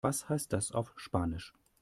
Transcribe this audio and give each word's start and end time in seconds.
Was 0.03 0.27
heißt 0.29 0.51
das 0.51 0.71
auf 0.71 0.93
Spanisch? 0.97 1.53